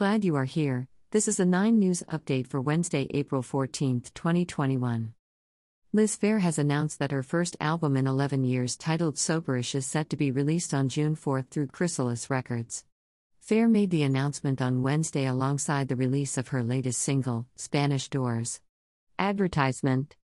[0.00, 0.88] glad you are here.
[1.10, 5.12] This is a 9 News update for Wednesday, April 14, 2021.
[5.92, 10.08] Liz Phair has announced that her first album in 11 years, titled Soberish, is set
[10.08, 12.86] to be released on June 4 through Chrysalis Records.
[13.46, 18.62] Phair made the announcement on Wednesday alongside the release of her latest single, Spanish Doors.
[19.18, 20.16] Advertisement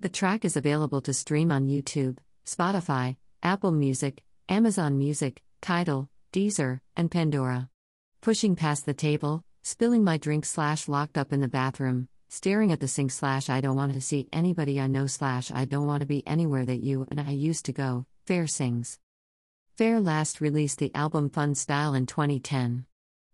[0.00, 6.80] The track is available to stream on YouTube, Spotify, Apple Music, Amazon Music, Tidal, Deezer,
[6.96, 7.68] and Pandora.
[8.24, 12.80] Pushing past the table, spilling my drink slash locked up in the bathroom, staring at
[12.80, 16.00] the sink slash I don't want to see anybody I know slash I don't want
[16.00, 18.98] to be anywhere that you and I used to go, Phair sings.
[19.76, 22.86] Phair last released the album Funstyle in 2010.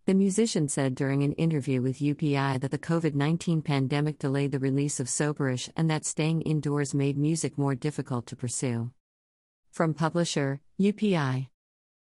[0.06, 4.58] The musician said during an interview with UPI that the COVID 19 pandemic delayed the
[4.58, 8.90] release of Soberish and that staying indoors made music more difficult to pursue.
[9.70, 11.46] From publisher, UPI.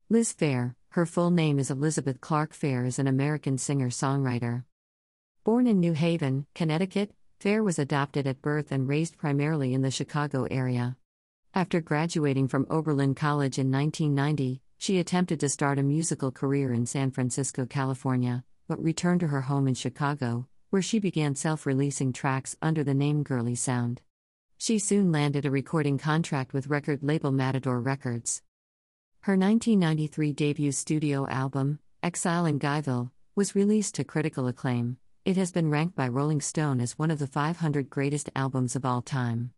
[0.08, 4.64] Liz Phair, her full name is Elizabeth Clark Phair is an American singer songwriter.
[5.42, 9.90] Born in New Haven, Connecticut, Phair was adopted at birth and raised primarily in the
[9.90, 10.98] Chicago area.
[11.54, 16.84] After graduating from Oberlin College in 1990, she attempted to start a musical career in
[16.84, 22.12] San Francisco, California, but returned to her home in Chicago, where she began self releasing
[22.12, 24.02] tracks under the name Girly Sound.
[24.58, 28.42] She soon landed a recording contract with record label Matador Records.
[29.26, 34.96] Her 1993 debut studio album, Exile in Guyville, was released to critical acclaim.
[35.24, 38.84] It has been ranked by Rolling Stone as one of the 500 greatest albums of
[38.84, 39.52] all time.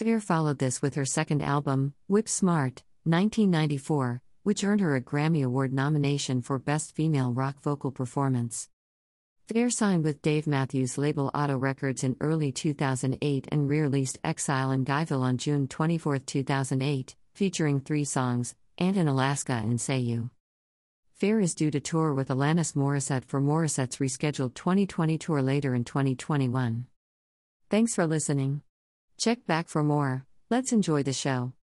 [0.00, 5.44] Phair followed this with her second album, Whip Smart, 1994, which earned her a Grammy
[5.44, 8.70] Award nomination for Best Female Rock Vocal Performance.
[9.46, 14.70] Phair signed with Dave Matthews' label ATO Records in early 2008 and re released Exile
[14.70, 20.30] in Guyville on June 24, 2008, featuring three songs and in Alaska and Say You.
[21.20, 25.84] Phair is due to tour with Alanis Morissette for Morissette's rescheduled 2020 tour later in
[25.84, 26.86] 2021.
[27.70, 28.62] Thanks for listening.
[29.18, 30.26] Check back for more.
[30.50, 31.52] Let's enjoy the show.